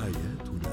حياتنا. 0.00 0.70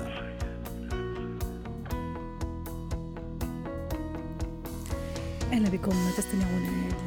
أهلا 5.53 5.69
بكم. 5.69 5.91
تستمعون 6.17 6.63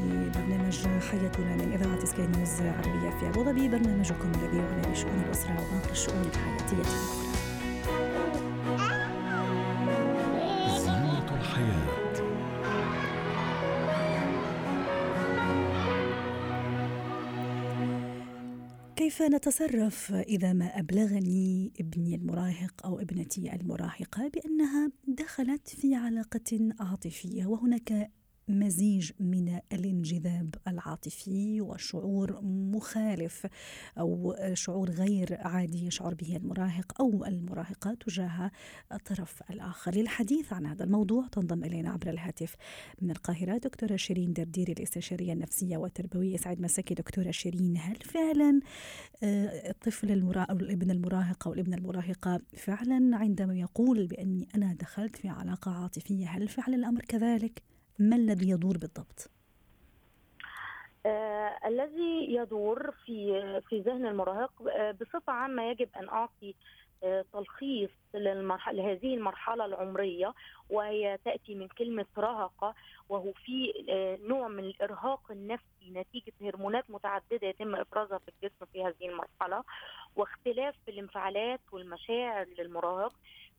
لبرنامج 0.07 0.79
حياتنا 1.11 1.56
من 1.56 1.72
إذاعة 1.72 2.04
سكاي 2.04 2.27
نيوز 2.27 2.61
عربية 2.61 3.11
في 3.21 3.29
ابو 3.29 3.45
ظبي 3.45 3.69
برنامجكم 3.69 4.33
الذي 4.35 4.56
يعنى 4.56 4.93
بشؤون 4.93 5.22
الأسرة 5.27 5.53
وباقي 5.53 5.93
الشؤون 5.93 6.22
الحياتية. 6.35 7.20
كيف 19.01 19.23
نتصرف 19.23 20.12
إذا 20.12 20.53
ما 20.53 20.79
أبلغني 20.79 21.73
ابني 21.80 22.14
المراهق 22.14 22.87
أو 22.87 23.01
ابنتي 23.01 23.55
المراهقة 23.55 24.29
بأنها 24.29 24.91
دخلت 25.09 25.69
في 25.69 25.95
علاقة 25.95 26.74
عاطفية 26.80 27.47
وهناك 27.47 28.10
مزيج 28.50 29.10
من 29.20 29.59
الانجذاب 29.72 30.54
العاطفي 30.68 31.60
وشعور 31.60 32.40
مخالف 32.42 33.46
أو 33.98 34.36
شعور 34.54 34.90
غير 34.90 35.36
عادي 35.40 35.86
يشعر 35.86 36.14
به 36.14 36.36
المراهق 36.36 37.00
أو 37.00 37.24
المراهقة 37.24 37.95
تجاه 37.95 38.50
الطرف 38.92 39.42
الآخر. 39.50 39.95
للحديث 39.95 40.52
عن 40.52 40.66
هذا 40.66 40.84
الموضوع 40.84 41.26
تنضم 41.26 41.64
إلينا 41.64 41.90
عبر 41.90 42.10
الهاتف 42.10 42.56
من 43.02 43.10
القاهرة 43.10 43.59
دكتورة 43.59 43.96
شيرين 43.96 44.32
دردير 44.32 44.68
الاستشارية 44.68 45.32
النفسية 45.32 45.76
والتربوية. 45.76 46.37
سعد 46.37 46.60
مساكي 46.60 46.95
دكتورة 46.95 47.30
شيرين. 47.30 47.76
هل 47.76 47.96
فعلا 47.96 48.60
آه، 49.23 49.70
الطفل 49.70 50.10
المراهق 50.10 50.51
أو 50.51 50.56
الابن 50.56 50.90
المراهق 50.90 51.46
أو 51.46 51.54
الابنة 51.54 51.76
المراهقة 51.76 52.40
فعلا 52.56 53.16
عندما 53.16 53.54
يقول 53.54 54.06
بأني 54.06 54.48
أنا 54.54 54.74
دخلت 54.74 55.16
في 55.16 55.29
علاقة 55.29 55.70
عاطفية 55.70 56.29
هل 56.29 56.48
فعلا 56.48 56.76
الأمر 56.76 57.01
كذلك؟ 57.01 57.62
ما 58.01 58.16
الذي 58.16 58.51
يدور 58.51 58.79
بالضبط؟ 58.79 59.30
آه 61.06 61.59
الذي 61.66 62.34
يدور 62.34 62.90
في 63.07 63.60
في 63.68 63.80
ذهن 63.80 64.06
المراهق 64.06 64.53
آه 64.69 64.91
بصفة 64.91 65.32
عامة 65.32 65.62
يجب 65.70 65.88
أن 65.97 66.09
أعطي 66.09 66.54
آه 67.04 67.25
تلخيص 67.32 67.91
للمرحلة 68.15 68.82
لهذه 68.82 69.15
المرحلة 69.15 69.65
العمرية 69.65 70.34
وهي 70.70 71.19
تأتي 71.25 71.54
من 71.54 71.69
كلمة 71.69 72.06
رهقة 72.19 72.75
وهو 73.09 73.32
في 73.32 73.72
آه، 73.88 74.19
نوع 74.28 74.48
من 74.48 74.64
الإرهاق 74.64 75.31
النفسي 75.31 75.91
نتيجة 75.91 76.32
هرمونات 76.42 76.91
متعددة 76.91 77.48
يتم 77.48 77.75
إفرازها 77.75 78.19
في 78.19 78.28
الجسم 78.28 78.66
في 78.72 78.84
هذه 78.84 79.09
المرحلة 79.09 79.64
واختلاف 80.16 80.75
في 80.84 80.91
الانفعالات 80.91 81.60
والمشاعر 81.72 82.47
للمراهق 82.59 83.12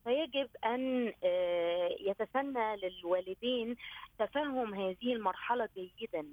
فيجب 0.04 0.48
أن 0.64 1.12
آه، 1.24 1.96
يتسنى 2.00 2.76
للوالدين 2.76 3.76
تفهم 4.18 4.74
هذه 4.74 5.12
المرحلة 5.12 5.68
جيدا 5.76 6.26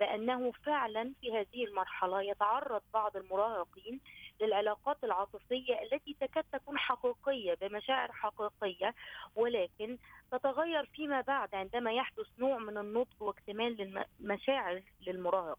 بانه 0.00 0.52
فعلا 0.52 1.12
في 1.20 1.32
هذه 1.32 1.64
المرحلة 1.64 2.22
يتعرض 2.22 2.82
بعض 2.94 3.16
المراهقين 3.16 4.00
للعلاقات 4.40 4.96
العاطفية 5.04 5.82
التي 5.82 6.16
تكاد 6.20 6.44
تكون 6.52 6.78
حقيقية 6.78 7.54
بمشاعر 7.54 8.12
حقيقية 8.12 8.94
ولكن 9.36 9.98
تتغير 10.32 10.86
فيما 10.86 11.20
بعد 11.20 11.54
عندما 11.54 11.92
يحدث 11.92 12.26
نوع 12.38 12.58
من 12.58 12.78
النضج 12.78 13.22
واكتمال 13.22 14.04
المشاعر 14.20 14.82
للمراهق. 15.06 15.58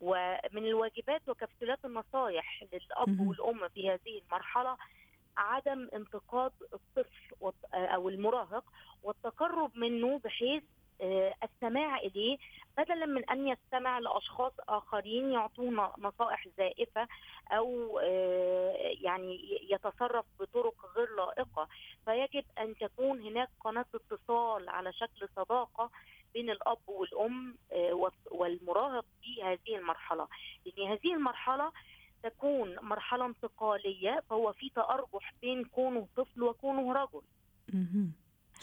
ومن 0.00 0.66
الواجبات 0.66 1.28
وكبسولات 1.28 1.84
النصائح 1.84 2.64
للأب 2.72 3.20
والأم 3.20 3.68
في 3.68 3.90
هذه 3.90 4.22
المرحلة 4.26 4.76
عدم 5.36 5.88
انتقاد 5.94 6.52
الطفل 6.72 7.54
أو 7.74 8.08
المراهق 8.08 8.64
والتقرب 9.02 9.70
منه 9.76 10.18
بحيث 10.24 10.62
آه، 11.02 11.34
السماع 11.42 11.98
إليه 11.98 12.38
بدلا 12.78 13.06
من 13.06 13.30
أن 13.30 13.48
يستمع 13.48 13.98
لأشخاص 13.98 14.52
آخرين 14.68 15.32
يعطونا 15.32 15.92
نصائح 15.98 16.48
زائفة 16.58 17.08
أو 17.52 17.98
آه، 18.02 18.94
يعني 19.00 19.58
يتصرف 19.70 20.24
بطرق 20.40 20.74
غير 20.96 21.16
لائقة. 21.16 21.68
فيجب 22.04 22.44
أن 22.58 22.74
تكون 22.76 23.20
هناك 23.20 23.48
قناة 23.60 23.86
اتصال 23.94 24.68
على 24.68 24.92
شكل 24.92 25.28
صداقة 25.36 25.90
بين 26.34 26.50
الأب 26.50 26.78
والأم 26.86 27.54
آه، 27.72 28.10
والمراهق 28.30 29.04
في 29.22 29.42
هذه 29.42 29.76
المرحلة. 29.76 30.28
لأن 30.66 30.88
هذه 30.88 31.14
المرحلة 31.14 31.72
تكون 32.22 32.76
مرحلة 32.82 33.26
انتقالية 33.26 34.22
فهو 34.30 34.52
في 34.52 34.70
تأرجح 34.74 35.34
بين 35.42 35.64
كونه 35.64 36.06
طفل 36.16 36.42
وكونه 36.42 36.92
رجل. 36.92 37.22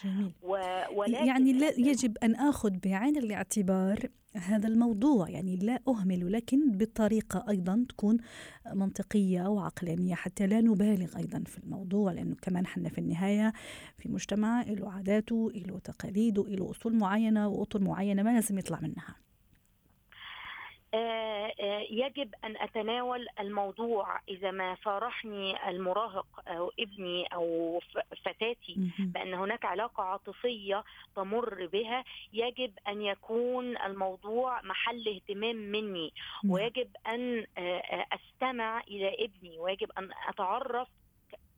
جميل. 0.04 1.28
يعني 1.28 1.54
لا 1.54 1.70
يجب 1.80 2.18
أن 2.24 2.36
أخذ 2.36 2.72
بعين 2.84 3.18
الاعتبار 3.18 4.10
هذا 4.36 4.68
الموضوع 4.68 5.30
يعني 5.30 5.56
لا 5.56 5.80
أهمل 5.88 6.32
لكن 6.32 6.78
بطريقة 6.78 7.46
أيضا 7.50 7.86
تكون 7.90 8.18
منطقية 8.74 9.48
وعقلانية 9.48 10.16
حتى 10.16 10.48
لا 10.48 10.62
نبالغ 10.62 11.18
أيضا 11.18 11.44
في 11.46 11.58
الموضوع 11.58 12.12
لأنه 12.12 12.36
كمان 12.42 12.68
حنا 12.68 12.90
في 12.90 12.98
النهاية 12.98 13.54
في 13.98 14.10
مجتمع 14.10 14.62
له 14.62 14.92
عاداته 14.92 15.52
له 15.56 15.80
تقاليده 15.80 16.44
له 16.44 16.72
أصول 16.72 16.96
معينة 16.96 17.48
وأطر 17.48 17.82
معينة 17.82 18.24
ما 18.24 18.30
لازم 18.34 18.58
يطلع 18.60 18.80
منها. 18.82 19.16
يجب 21.90 22.34
أن 22.44 22.58
أتناول 22.58 23.28
الموضوع 23.40 24.20
إذا 24.30 24.52
ما 24.52 24.78
صارحني 24.84 25.70
المراهق 25.70 26.28
أو 26.48 26.72
ابني 26.80 27.26
أو 27.34 27.80
فتاتي 28.26 28.76
بأن 29.00 29.34
هناك 29.34 29.66
علاقة 29.66 30.04
عاطفية 30.04 30.84
تمر 31.16 31.66
بها 31.66 32.04
يجب 32.34 32.72
أن 32.88 33.02
يكون 33.02 33.78
الموضوع 33.78 34.62
محل 34.62 35.08
اهتمام 35.08 35.56
مني. 35.56 36.14
ويجب 36.50 36.90
أن 37.08 37.46
آه، 37.58 38.06
أستمع 38.14 38.82
إلى 38.82 39.26
ابني. 39.26 39.60
ويجب 39.60 39.92
أن 39.98 40.10
أتعرف 40.28 40.88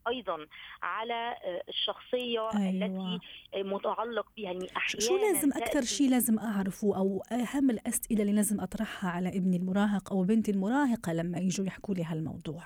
أيضا 0.09 0.47
على 0.81 1.35
آه، 1.43 1.63
الشخصية 1.69 2.49
أيوة. 2.55 2.69
التي 2.69 3.19
متعلق 3.55 4.27
بها 4.37 4.45
يعني 4.45 4.67
أحيانا 4.77 5.05
شو 5.05 5.17
لازم 5.17 5.53
أكثر 5.53 5.81
شيء 5.81 6.09
لازم 6.09 6.39
أعرفه 6.39 6.97
أو 6.97 7.23
أهم 7.31 7.69
الأسئلة 7.69 8.21
اللي 8.21 8.33
لازم 8.33 8.61
أطرحها 8.61 9.09
على 9.09 9.29
ابني 9.29 9.57
المراهق 9.57 10.13
أو 10.13 10.23
بنتي 10.23 10.51
المراهقة 10.51 11.13
لما 11.13 11.37
يجوا 11.39 11.65
يحكوا 11.65 11.95
لي 11.95 12.03
هالموضوع؟ 12.03 12.63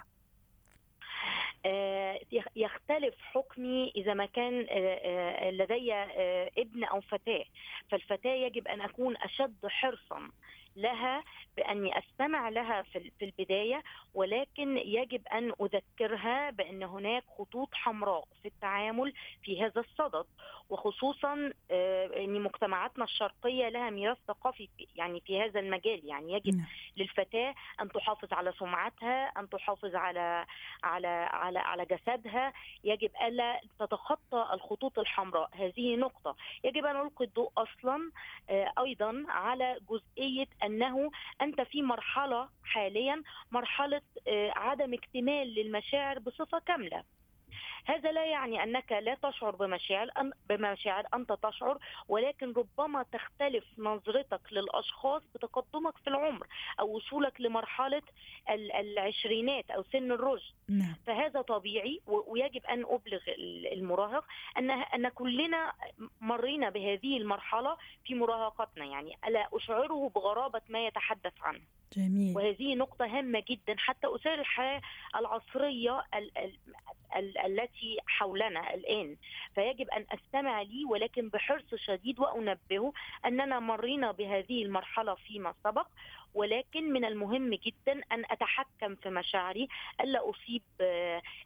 آه، 1.66 2.20
يختلف 2.56 3.16
حكمي 3.20 3.92
إذا 3.96 4.14
ما 4.14 4.26
كان 4.26 4.66
آه، 4.70 5.52
لدي 5.52 5.94
ابن 6.58 6.84
أو 6.84 7.02
فتاة. 7.02 7.44
فالفتاة 7.90 8.34
يجب 8.34 8.68
أن 8.68 8.82
أكون 8.82 9.18
أشد 9.18 9.66
حرصا. 9.68 10.30
لها 10.76 11.24
بأني 11.58 12.00
أستمع 12.00 12.50
لها 12.50 12.82
في 12.82 13.12
البداية 13.22 13.84
ولكن 14.14 14.78
يجب 14.78 15.28
أن 15.28 15.54
أذكرها 15.62 16.50
بأن 16.50 16.84
هناك 16.84 17.24
خطوط 17.38 17.70
حمراء 17.74 18.28
في 18.42 18.48
التعامل 18.48 19.14
في 19.44 19.64
هذا 19.64 19.82
الصدد 19.82 20.26
وخصوصا 20.70 21.52
آه، 21.72 22.24
ان 22.24 22.42
مجتمعاتنا 22.42 23.04
الشرقية 23.04 23.70
لها 23.70 23.90
ميراث 23.90 24.18
ثقافي 24.28 24.70
يعني 24.96 25.22
في 25.26 25.42
هذا 25.42 25.60
المجال. 25.60 26.02
يعني 26.06 26.34
يجب 26.34 26.56
نعم. 26.56 26.66
للفتاة 26.98 27.56
أن 27.82 27.90
تحافظ 27.90 28.34
على 28.34 28.54
سمعتها 28.60 29.26
أن 29.26 29.50
تحافظ 29.50 29.96
على 29.96 30.46
على 30.84 31.08
على 31.32 31.60
على 31.60 31.86
جسدها. 31.86 32.54
يجب 32.84 33.12
ألا 33.28 33.62
تتخطى 33.80 34.50
الخطوط 34.54 35.00
الحمراء. 35.00 35.50
هذه 35.54 35.96
نقطة. 35.96 36.36
يجب 36.64 36.86
أن 36.86 36.96
ألقي 36.96 37.26
الضوء 37.26 37.52
أصلا 37.58 38.12
آه، 38.50 38.74
أيضا 38.80 39.26
على 39.30 39.80
جزئية 39.90 40.48
أنه 40.64 41.12
أنت 41.42 41.62
في 41.62 41.82
مرحلة 41.82 42.50
حاليا 42.64 43.24
مرحلة 43.52 44.02
آه، 44.28 44.52
عدم 44.56 44.94
اكتمال 44.94 45.48
للمشاعر 45.56 46.20
بصفة 46.20 46.60
كاملة. 46.60 47.04
هذا 47.86 48.12
لا 48.12 48.26
يعني 48.26 48.64
أنك 48.64 48.92
لا 48.92 49.16
تشعر 49.16 49.56
بمشاعر 49.56 50.10
بمشاعر 50.50 51.08
أنت 51.14 51.32
تشعر 51.44 51.78
ولكن 52.08 52.54
ربما 52.54 53.04
تختلف 53.04 53.66
نظرتك 53.78 54.42
للأشخاص 54.52 55.22
بتقدمك 55.36 55.98
في 55.98 56.08
العمر 56.08 56.48
أو 56.80 56.96
وصولك 56.96 57.42
لمرحلة 57.42 58.02
العشرينات 58.50 59.72
أو 59.72 59.84
سن 59.84 60.12
الرشد 60.12 60.54
نعم. 60.70 60.96
فهذا 61.06 61.42
طبيعي 61.42 62.02
ويجب 62.08 62.66
أن 62.66 62.86
أبلغ 62.88 63.22
المراهق 63.74 64.26
ان 64.58 64.72
أن 64.72 65.10
كلنا 65.10 65.74
مرينا 66.22 66.70
بهذه 66.70 67.18
المرحلة 67.18 67.78
في 68.06 68.16
مراهقتنا 68.16 68.86
يعني 68.86 69.18
ألا 69.28 69.48
أشعره 69.54 70.12
بغرابة 70.16 70.62
ما 70.70 70.88
يتحدث 70.88 71.34
عنه 71.42 71.62
جميل. 71.98 72.38
وهذه 72.38 72.76
نقطة 72.76 73.06
هامة 73.06 73.44
جدا 73.50 73.76
حتى 73.78 74.08
أسير 74.16 74.34
الحياة 74.34 74.82
العصرية 75.16 76.00
ال 76.14 76.38
ال 76.38 76.38
ال 76.38 76.54
التي 77.20 77.98
حولنا 78.08 78.74
الآن 78.74 79.16
فيجب 79.56 79.90
أن 79.90 80.06
أستمع 80.12 80.62
لي 80.62 80.86
ولكن 80.86 81.30
بحرص 81.30 81.76
شديد 81.76 82.20
وأنبهه 82.20 82.94
أننا 83.26 83.60
مرينا 83.60 84.12
بهذه 84.12 84.64
المرحلة 84.64 85.16
فيما 85.16 85.54
سبق 85.64 85.88
ولكن 86.34 86.94
من 86.94 87.06
المهم 87.06 87.54
جدا 87.54 88.02
أن 88.12 88.24
أتحكم 88.32 88.96
في 88.96 89.10
مشاعري 89.10 89.68
ألا 90.02 90.30
أصيب 90.30 90.62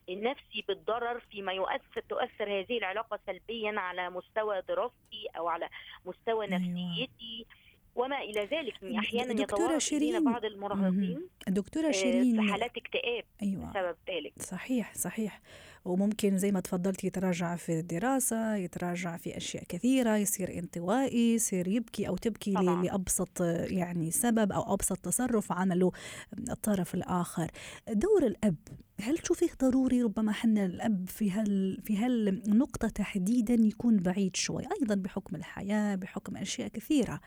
نفسي 0.10 0.64
بالضرر 0.68 1.20
فيما 1.20 1.54
يؤثر 1.54 2.02
تؤثر 2.10 2.60
هذه 2.60 2.78
العلاقة 2.78 3.20
سلبيا 3.26 3.80
على 3.80 4.10
مستوى 4.10 4.62
دراستي 4.62 5.28
أو 5.38 5.48
على 5.48 5.70
مستوى 6.06 6.46
أيوة. 6.46 7.46
وما 7.98 8.22
إلى 8.22 8.42
ذلك 8.42 8.74
يعني 8.84 9.00
أحيانا 9.00 9.34
دكتورة 9.34 9.78
شيرين. 9.78 10.24
بعض 10.24 10.46
المراهقين 10.46 11.28
دكتورة 11.48 11.88
آه، 11.88 11.92
شيرين. 11.92 12.42
في 12.42 12.52
حالات 12.52 12.78
اكتئاب 12.78 13.24
أيوة. 13.44 13.70
بسبب 13.72 13.96
ذلك. 14.10 14.34
صحيح 14.42 14.94
صحيح. 14.94 15.42
وممكن 15.88 16.38
زي 16.38 16.52
ما 16.52 16.60
تفضلتي 16.60 17.08
يتراجع 17.08 17.56
في 17.56 17.80
الدراسة 17.80 18.56
يتراجع 18.56 19.18
في 19.18 19.38
أشياء 19.38 19.64
كثيرة 19.70 20.18
يصير 20.18 20.60
انطوائي 20.60 21.34
يصير 21.34 21.68
يبكي 21.68 22.08
أو 22.08 22.18
تبكي 22.18 22.54
طبعاً. 22.54 22.84
لأبسط 22.84 23.42
يعني 23.42 24.12
سبب 24.12 24.52
أو 24.52 24.74
أبسط 24.74 24.98
تصرف 24.98 25.52
عمله 25.52 25.92
الطرف 26.50 26.96
الآخر. 26.96 27.52
دور 27.90 28.26
الأب 28.28 28.56
هل 29.02 29.18
تشوفيه 29.18 29.50
ضروري 29.62 30.04
ربما 30.04 30.32
حنا 30.32 30.66
الأب 30.66 31.10
في 31.10 31.32
هال 31.32 31.82
في 31.84 31.98
هالنقطة 31.98 32.88
تحديدا 32.88 33.54
يكون 33.54 33.98
بعيد 33.98 34.36
شوي 34.36 34.64
أيضا 34.82 34.96
بحكم 34.96 35.36
الحياة 35.36 35.96
بحكم 35.96 36.38
أشياء 36.38 36.68
كثيرة؟ 36.68 37.20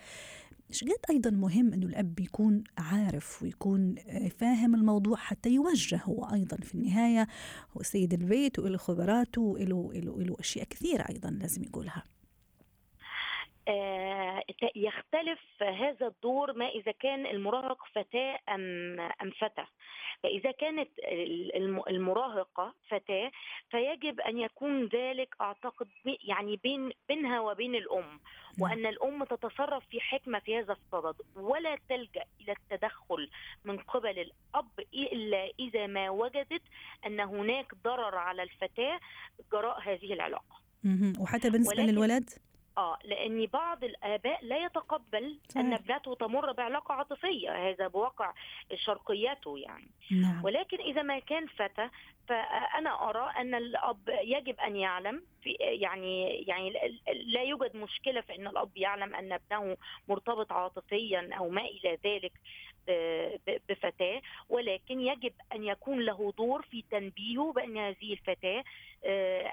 إيش 0.70 0.84
قد 0.84 0.90
أيضا 1.10 1.30
مهم 1.30 1.72
إنه 1.72 1.86
الأب 1.86 2.20
يكون 2.20 2.64
عارف 2.78 3.42
ويكون 3.42 3.94
آه، 4.08 4.28
فاهم 4.28 4.74
الموضوع 4.74 5.16
حتى 5.16 5.50
يوجه 5.50 6.00
هو 6.04 6.24
أيضا 6.24 6.56
في 6.56 6.74
النهاية؟ 6.74 7.26
هو 7.76 7.82
سيد 7.82 8.14
البيت 8.14 8.49
وله 8.58 8.76
خبراته 8.76 9.40
وله 9.40 9.92
له 9.94 10.36
أشياء 10.40 10.66
كثيرة 10.70 11.02
أيضا 11.10 11.30
لازم 11.30 11.62
يقولها. 11.62 12.02
يختلف 14.76 15.40
هذا 15.62 16.06
الدور 16.06 16.52
ما 16.52 16.68
إذا 16.68 16.92
كان 16.92 17.26
المراهق 17.26 17.78
فتاة 17.94 18.38
أم 18.48 19.00
أم 19.00 19.30
فتى 19.40 19.64
فإذا 20.22 20.50
كانت 20.50 20.88
الم- 21.56 21.82
المراهقة 21.88 22.74
فتاة 22.88 23.30
فيجب 23.70 24.20
أن 24.20 24.38
يكون 24.38 24.86
ذلك 24.86 25.34
أعتقد 25.40 25.88
يعني 26.24 26.56
بين 26.62 26.90
بينها 27.08 27.40
وبين 27.40 27.74
الأم 27.74 28.20
وأن 28.58 28.86
الأم 28.86 29.24
تتصرف 29.24 29.84
في 29.90 30.00
حكمة 30.00 30.38
في 30.38 30.58
هذا 30.58 30.72
الصدد 30.72 31.14
ولا 31.36 31.78
تلجأ 31.88 32.24
إلى 32.40 32.52
التدخل 32.52 33.30
من 33.64 33.78
قبل 33.78 34.18
الأب 34.18 34.70
إلا 34.94 35.50
إذا 35.58 35.86
ما 35.86 36.10
وجدت 36.10 36.62
أن 37.06 37.20
هناك 37.20 37.74
ضرر 37.84 38.14
على 38.16 38.42
الفتاة 38.42 39.00
جراء 39.52 39.80
هذه 39.80 40.12
العلاقة. 40.12 40.60
وحتى 41.20 41.50
بالنسبة 41.50 41.82
ولكن- 41.82 41.92
للولد؟ 41.94 42.30
آه 42.80 42.98
لأن 43.04 43.46
بعض 43.46 43.84
الآباء 43.84 44.44
لا 44.44 44.64
يتقبل 44.64 45.38
ان 45.56 45.76
صحيح. 45.76 45.80
ابنته 45.80 46.14
تمر 46.14 46.52
بعلاقة 46.52 46.94
عاطفية. 46.94 47.68
هذا 47.68 47.88
بواقع 47.88 48.32
شرقيته 48.74 49.58
يعني. 49.58 49.90
نعم. 50.10 50.44
ولكن 50.44 50.78
إذا 50.80 51.02
ما 51.02 51.18
كان 51.18 51.46
فتى 51.46 51.88
فأنا 52.28 53.10
أرى 53.10 53.32
أن 53.38 53.54
الأب 53.54 53.98
يجب 54.08 54.60
أن 54.60 54.76
يعلم 54.76 55.22
في 55.42 55.50
يعني 55.60 56.28
يعني 56.28 56.72
لا 57.24 57.42
يوجد 57.42 57.76
مشكلة 57.76 58.20
في 58.20 58.34
أن 58.36 58.46
الأب 58.46 58.76
يعلم 58.76 59.14
أن 59.14 59.32
ابنه 59.32 59.76
مرتبط 60.08 60.52
عاطفيا 60.52 61.30
أو 61.38 61.48
ما 61.48 61.62
إلى 61.62 61.98
ذلك. 62.04 62.32
بفتاة 63.68 64.22
ولكن 64.48 65.00
يجب 65.00 65.32
أن 65.54 65.64
يكون 65.64 66.00
له 66.00 66.32
دور 66.38 66.62
في 66.62 66.84
تنبيهه 66.90 67.52
بأن 67.52 67.76
هذه 67.76 68.12
الفتاة 68.12 68.64
آه، 69.04 69.46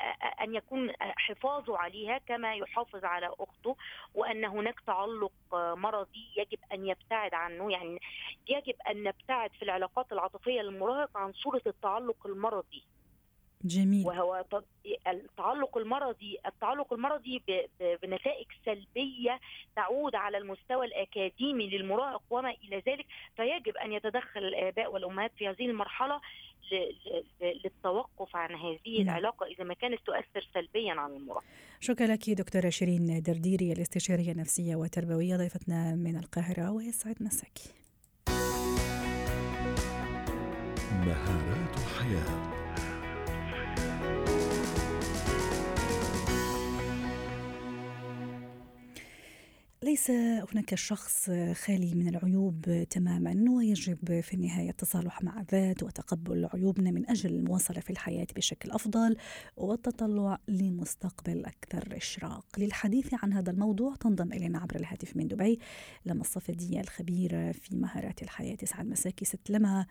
أن 0.44 0.56
يكون 0.56 0.92
حفاظه 1.00 1.78
عليها 1.78 2.18
كما 2.18 2.56
يحافظ 2.56 3.06
على 3.06 3.30
أخته 3.40 3.76
وأن 4.16 4.46
هناك 4.46 4.80
تعلق 4.80 5.32
مرضي 5.54 6.28
يجب 6.38 6.60
أن 6.74 6.88
يبتعد 6.88 7.34
عنه. 7.34 7.72
يعني 7.72 8.00
يجب 8.48 8.76
أن 8.90 9.04
نبتعد 9.04 9.52
في 9.52 9.64
العلاقات 9.64 10.12
العاطفية 10.12 10.62
للمراهق 10.62 11.18
عن 11.18 11.34
صورة 11.34 11.62
التعلق 11.68 12.28
المرضي. 12.28 12.84
جميل. 13.64 14.06
وهو 14.08 14.46
التعلق 15.08 15.78
المرضي 15.78 16.38
التعلق 16.46 16.94
المرضي 16.94 17.42
بنتائج 17.80 18.48
سلبية 18.66 19.40
تعود 19.76 20.16
على 20.16 20.38
المستوى 20.38 20.86
الأكاديمي 20.86 21.68
للمراهق 21.68 22.22
وما 22.30 22.50
إلى 22.50 22.84
ذلك 22.88 23.06
فيجب 23.36 23.78
أن 23.78 23.94
يتدخل 23.94 24.40
الآباء 24.44 24.94
والأمهات 24.94 25.32
في 25.38 25.48
هذه 25.48 25.66
المرحلة 25.66 26.22
للتوقف 27.42 28.36
عن 28.36 28.56
هذه 28.56 28.98
نعم. 28.98 29.02
العلاقة 29.02 29.46
إذا 29.46 29.64
ما 29.64 29.74
كانت 29.74 30.00
تؤثر 30.06 30.48
سلبيا 30.54 30.94
على 30.94 31.16
المراهق. 31.16 31.44
شكرا 31.80 32.08
لك 32.08 32.30
دكتورة 32.30 32.70
شيرين 32.70 33.22
درديري 33.22 33.72
الاستشارية 33.72 34.32
النفسية 34.32 34.76
والتربوية 34.76 35.36
ضيفتنا 35.36 35.96
من 35.96 36.18
القاهرة 36.18 36.72
ويسعد 36.72 37.16
مساكي. 37.22 37.74
مهارات 41.06 41.76
حياة 42.00 42.67
ليس 49.88 50.12
هناك 50.54 50.76
شخص 50.76 51.32
خالي 51.66 51.96
من 51.96 52.08
العيوب 52.08 52.86
تماما 52.90 53.52
ويجب 53.52 54.22
في 54.22 54.34
النهاية 54.34 54.70
التصالح 54.70 55.24
مع 55.24 55.40
الذات 55.40 55.84
وتقبل 55.84 56.50
عيوبنا 56.54 56.92
من 56.92 57.10
أجل 57.10 57.30
المواصلة 57.30 57.80
في 57.80 57.90
الحياة 57.90 58.28
بشكل 58.36 58.72
أفضل 58.72 59.18
والتطلع 59.58 60.38
لمستقبل 60.48 61.46
أكثر 61.46 61.98
إشراق. 61.98 62.46
للحديث 62.58 63.14
عن 63.24 63.34
هذا 63.34 63.52
الموضوع 63.52 63.96
تنضم 63.96 64.34
إلينا 64.34 64.60
عبر 64.60 64.76
الهاتف 64.76 65.18
من 65.18 65.28
دبي 65.28 65.60
لما 66.06 66.22
الصفدية 66.22 66.82
الخبيره 66.82 67.52
في 67.52 67.76
مهارات 67.76 68.24
الحياة 68.24 68.56
تسعد 68.56 68.86
مساكي 68.86 69.26
ست 69.26 69.50
لما 69.50 69.86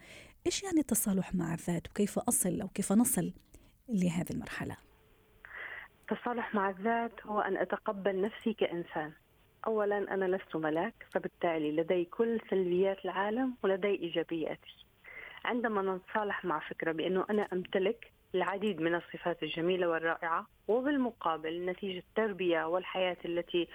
إيش 0.47 0.63
يعني 0.63 0.81
التصالح 0.81 1.35
مع 1.35 1.55
الذات 1.55 1.89
وكيف 1.91 2.19
أصل 2.19 2.61
أو 2.61 2.69
كيف 2.69 2.93
نصل 2.93 3.33
لهذه 3.89 4.31
المرحلة؟ 4.31 4.77
التصالح 6.01 6.55
مع 6.55 6.71
الذات 6.71 7.27
هو 7.27 7.41
أن 7.41 7.57
أتقبل 7.57 8.21
نفسي 8.21 8.53
كإنسان 8.53 9.13
أولا 9.67 10.15
أنا 10.15 10.37
لست 10.37 10.57
ملاك 10.57 10.95
فبالتالي 11.13 11.73
لدي 11.73 12.05
كل 12.05 12.41
سلبيات 12.51 13.05
العالم 13.05 13.55
ولدي 13.63 13.89
إيجابياتي. 13.89 14.87
عندما 15.45 15.83
نتصالح 15.97 16.45
مع 16.45 16.59
فكرة 16.59 16.93
بأنه 16.93 17.25
أنا 17.31 17.49
أمتلك 17.53 18.13
العديد 18.35 18.81
من 18.81 18.95
الصفات 18.95 19.43
الجميلة 19.43 19.89
والرائعة 19.89 20.47
وبالمقابل 20.69 21.67
نتيجة 21.67 21.99
التربية 21.99 22.65
والحياة 22.65 23.17
التي 23.25 23.69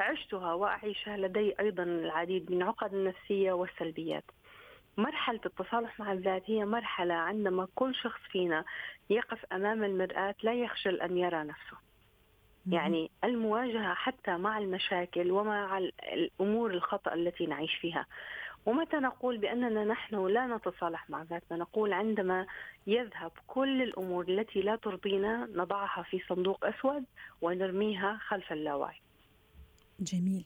عشتها 0.00 0.52
وأعيشها 0.54 1.16
لدي 1.16 1.54
أيضا 1.60 1.82
العديد 1.82 2.52
من 2.52 2.62
عقد 2.62 2.94
النفسية 2.94 3.52
والسلبيات. 3.52 4.24
مرحلة 4.96 5.40
التصالح 5.46 6.00
مع 6.00 6.12
الذات 6.12 6.42
هي 6.50 6.64
مرحلة 6.64 7.14
عندما 7.14 7.68
كل 7.74 7.94
شخص 7.94 8.20
فينا 8.30 8.64
يقف 9.10 9.44
أمام 9.52 9.84
المرآة 9.84 10.34
لا 10.42 10.52
يخجل 10.52 11.00
أن 11.00 11.18
يرى 11.18 11.44
نفسه. 11.44 11.87
يعني 12.72 13.10
المواجهة 13.24 13.94
حتى 13.94 14.36
مع 14.36 14.58
المشاكل 14.58 15.30
ومع 15.30 15.78
ال- 15.78 15.92
الأمور 16.12 16.70
الخطأ 16.70 17.14
التي 17.14 17.46
نعيش 17.46 17.74
فيها. 17.74 18.06
ومتى 18.66 18.96
نقول 18.96 19.38
بأننا 19.38 19.84
نحن 19.84 20.26
لا 20.26 20.46
نتصالح 20.46 21.10
مع 21.10 21.22
ذاتنا؟ 21.22 21.58
نقول 21.58 21.92
عندما 21.92 22.46
يذهب 22.86 23.32
كل 23.46 23.82
الأمور 23.82 24.28
التي 24.28 24.60
لا 24.60 24.76
ترضينا 24.76 25.48
نضعها 25.54 26.02
في 26.02 26.20
صندوق 26.28 26.64
أسود 26.64 27.04
ونرميها 27.42 28.18
خلف 28.26 28.52
اللاوعي. 28.52 29.00
جميل. 30.00 30.44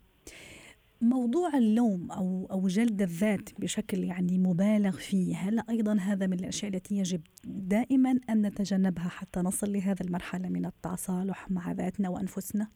موضوع 1.03 1.59
اللوم 1.59 2.13
أو 2.13 2.49
أو 2.51 2.67
جلد 2.67 3.03
الذات 3.03 3.61
بشكل 3.61 4.05
يعني 4.05 4.39
مبالغ 4.39 4.91
فيه 4.91 5.37
هل 5.37 5.63
أيضا 5.71 5.95
هذا 6.01 6.27
من 6.27 6.39
الأشياء 6.41 6.75
التي 6.75 6.95
يجب 6.95 7.21
دائما 7.45 8.21
أن 8.31 8.47
نتجنبها 8.47 9.09
حتى 9.09 9.41
نصل 9.41 9.73
لهذه 9.73 10.01
المرحلة 10.01 10.49
من 10.49 10.67
التصالح 10.67 11.51
مع 11.51 11.73
ذاتنا 11.73 12.09
وأنفسنا؟ 12.09 12.69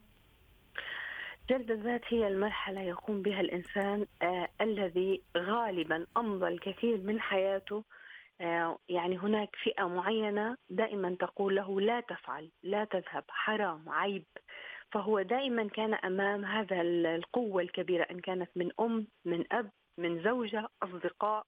جلد 1.50 1.70
الذات 1.70 2.00
هي 2.08 2.28
المرحلة 2.28 2.80
يقوم 2.80 3.22
بها 3.22 3.40
الإنسان 3.40 4.06
آه 4.22 4.48
الذي 4.60 5.22
غالبا 5.36 6.06
أمضى 6.16 6.48
الكثير 6.48 6.98
من 6.98 7.20
حياته 7.20 7.84
آه 8.40 8.78
يعني 8.88 9.18
هناك 9.18 9.48
فئة 9.64 9.84
معينة 9.88 10.56
دائما 10.70 11.16
تقول 11.20 11.56
له 11.56 11.80
لا 11.80 12.00
تفعل 12.00 12.50
لا 12.62 12.84
تذهب 12.84 13.24
حرام 13.28 13.88
عيب. 13.88 14.24
فهو 14.92 15.22
دائما 15.22 15.68
كان 15.68 15.94
أمام 15.94 16.44
هذا 16.44 16.80
ال- 16.80 17.06
القوة 17.06 17.62
الكبيرة 17.62 18.02
إن 18.10 18.20
كانت 18.20 18.50
من 18.56 18.70
أم 18.80 19.06
من 19.24 19.44
أب 19.52 19.70
من 19.98 20.22
زوجة 20.22 20.68
أصدقاء 20.82 21.46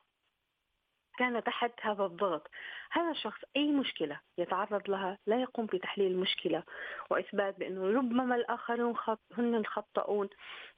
كان 1.18 1.42
تحت 1.45 1.73
هذا 1.80 2.04
الضغط. 2.04 2.50
هذا 2.92 3.11
الشخص 3.11 3.40
أي 3.57 3.73
مشكلة 3.73 4.21
يتعرض 4.38 4.90
لها 4.90 5.18
لا 5.26 5.40
يقوم 5.42 5.66
بتحليل 5.66 6.12
المشكلة 6.12 6.62
وإثبات 7.11 7.59
بأنه 7.59 7.99
ربما 7.99 8.35
الآخرون 8.37 8.97
خط... 8.97 9.21
هن 9.35 9.54
الخطئون 9.54 10.28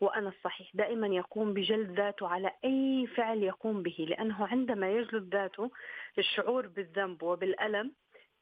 وأنا 0.01 0.29
الصحيح. 0.29 0.71
دائما 0.75 1.07
يقوم 1.07 1.53
بجلد 1.55 1.91
ذاته 1.91 2.29
على 2.29 2.51
أي 2.65 3.07
فعل 3.17 3.43
يقوم 3.43 3.83
به 3.83 4.07
لأنه 4.09 4.47
عندما 4.47 4.91
يجلد 4.91 5.35
ذاته 5.35 5.71
الشعور 6.19 6.67
بالذنب 6.67 7.23
وبالألم 7.23 7.93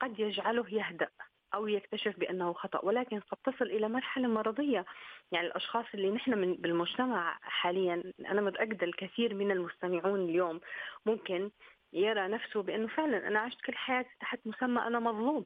قد 0.00 0.18
يجعله 0.20 0.74
يهدأ. 0.74 1.08
أو 1.54 1.66
يكتشف 1.66 2.18
بأنه 2.18 2.52
خطأ 2.52 2.84
ولكن 2.84 3.20
قد 3.20 3.38
تصل 3.44 3.64
إلى 3.64 3.88
مرحلة 3.88 4.28
مرضية. 4.28 4.84
يعني 5.32 5.46
الأشخاص 5.46 5.84
اللي 5.94 6.10
نحن 6.10 6.38
من 6.38 6.54
بالمجتمع 6.54 7.38
حاليا 7.42 8.12
أنا 8.20 8.40
متأكدة 8.40 8.86
الكثير 8.86 9.34
من 9.34 9.50
المستمعون 9.50 10.20
اليوم 10.20 10.60
ممكن 11.06 11.50
يرى 11.92 12.28
نفسه 12.28 12.62
بأنه 12.62 12.88
فعلا 12.88 13.28
أنا 13.28 13.38
عشت 13.38 13.60
كل 13.60 13.74
حياتي 13.74 14.10
تحت 14.20 14.38
مسمى 14.46 14.80
أنا 14.80 15.00
مظلوم. 15.00 15.44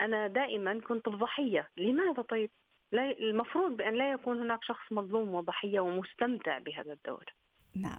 أنا 0.00 0.26
دائما 0.26 0.80
كنت 0.80 1.08
الضحية. 1.08 1.68
لماذا 1.76 2.22
طيب؟ 2.22 2.50
لا 2.92 3.10
المفروض 3.10 3.76
بأن 3.76 3.94
لا 3.94 4.12
يكون 4.12 4.40
هناك 4.40 4.64
شخص 4.64 4.92
مظلوم 4.92 5.34
وضحية 5.34 5.80
ومستمتع 5.80 6.58
بهذا 6.58 6.92
الدور. 6.92 7.24
نعم. 7.76 7.98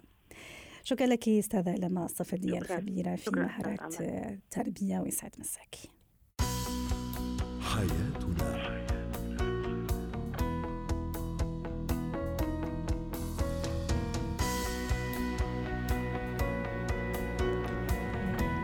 شكرا 0.84 1.06
لك 1.06 1.28
أستاذة 1.28 1.74
لما 1.76 2.04
الصفدية 2.04 2.58
الخبيرة 2.58 3.16
في 3.16 3.30
مهارات 3.36 4.00
التربيه 4.00 4.98
ويسعد 4.98 5.34
مساكي 5.38 5.99
حياتنا. 7.74 8.50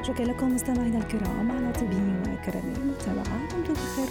شكرا 0.03 0.25
لكم 0.25 0.55
مستمعينا 0.55 0.99
الكرام 0.99 1.51
على 1.53 1.73
طيبين 1.73 2.23
وكرم 2.23 2.73
المتابعة 2.77 3.49
دمتم 3.51 3.73
بخير 3.73 4.09